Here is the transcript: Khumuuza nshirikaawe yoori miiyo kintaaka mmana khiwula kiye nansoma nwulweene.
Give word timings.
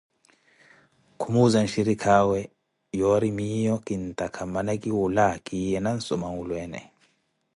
Khumuuza 1.19 1.59
nshirikaawe 1.63 2.39
yoori 2.99 3.29
miiyo 3.37 3.75
kintaaka 3.85 4.41
mmana 4.45 4.73
khiwula 4.81 5.25
kiye 5.45 5.77
nansoma 5.81 6.27
nwulweene. 6.31 6.79